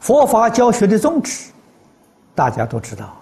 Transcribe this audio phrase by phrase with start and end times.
[0.00, 1.52] 佛法教学的宗旨，
[2.34, 3.16] 大家都知道。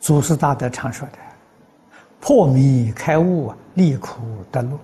[0.00, 1.18] 祖师大德常说的
[2.20, 4.20] ：“破迷开悟啊，离苦
[4.50, 4.78] 得乐。”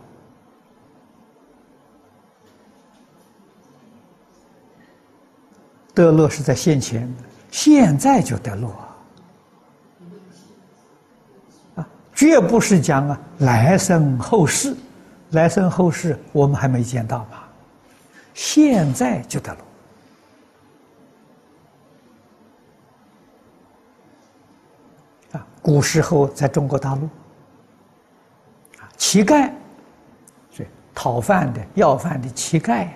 [5.92, 7.12] 得乐是在现前，
[7.50, 8.68] 现在就得乐
[11.74, 11.88] 啊！
[12.14, 14.76] 绝不是讲啊来生后世，
[15.30, 17.48] 来生后世我们还没见到吧？
[18.34, 19.58] 现在就得了。
[25.32, 27.04] 啊，古时候在中国大陆，
[28.80, 29.50] 啊，乞丐，
[30.52, 32.92] 是讨饭的、要饭的乞丐呀，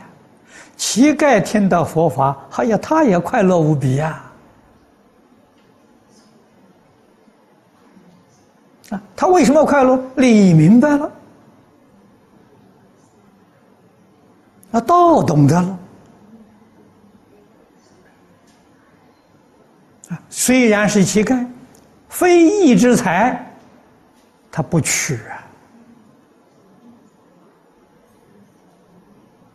[0.76, 4.24] 乞丐听到佛法，哎呀，他也快乐无比呀！
[8.90, 10.00] 啊，他为什么快乐？
[10.16, 11.10] 理明白了，
[14.72, 15.78] 那，道懂得了，
[20.28, 21.46] 虽然是乞丐。
[22.08, 23.42] 非义之财，
[24.50, 25.42] 他不取啊，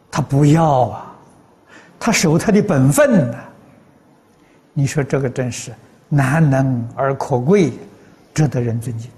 [0.10, 1.16] 他不要啊，
[2.00, 3.38] 他守他的本分呢。
[4.74, 5.72] 你说这个真是
[6.10, 7.74] 难能而可贵，
[8.34, 9.12] 值得人尊敬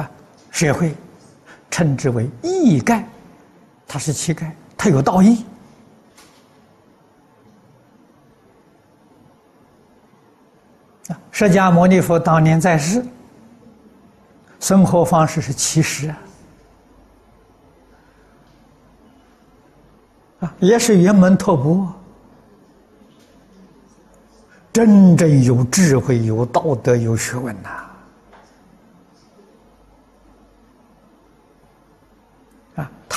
[0.00, 0.10] 啊！
[0.50, 0.94] 社会
[1.78, 3.04] 称之为义丐，
[3.86, 5.44] 他是乞丐，他有道义。
[11.06, 13.00] 啊释迦牟尼佛当年在世，
[14.58, 16.18] 生活方式是乞食啊，
[20.40, 21.94] 啊，也是圆门托钵，
[24.72, 27.87] 真正有智慧、有道德、有学问呐！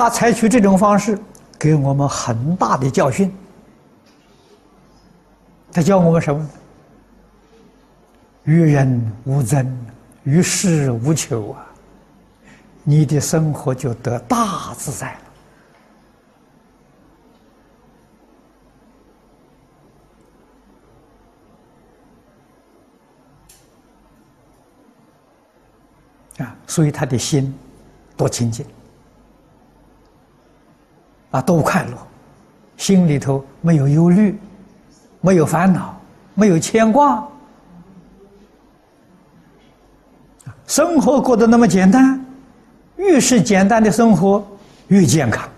[0.01, 1.15] 他采取这种方式，
[1.59, 3.31] 给我们很大的教训。
[5.71, 6.49] 他教我们什么？
[8.45, 9.71] 与人无争，
[10.23, 11.67] 与世无求啊！
[12.83, 15.13] 你的生活就得大自在
[26.39, 26.57] 了啊！
[26.65, 27.55] 所以他的心
[28.17, 28.65] 多清净
[31.31, 31.97] 啊，都快乐，
[32.77, 34.37] 心里头没有忧虑，
[35.21, 35.99] 没有烦恼，
[36.35, 37.25] 没有牵挂。
[40.67, 42.23] 生活过得那么简单，
[42.95, 44.45] 越是简单的生活，
[44.87, 45.50] 越健康。